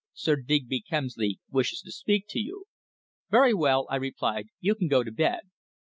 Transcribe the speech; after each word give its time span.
"Sir 0.15 0.35
Digby 0.35 0.81
Kemsley 0.81 1.37
wishes 1.51 1.81
to 1.81 1.91
speak 1.91 2.25
to 2.29 2.39
you." 2.39 2.65
"Very 3.29 3.53
well!" 3.53 3.85
I 3.91 3.97
replied. 3.97 4.47
"You 4.59 4.73
can 4.73 4.87
go 4.87 5.03
to 5.03 5.11
bed." 5.11 5.41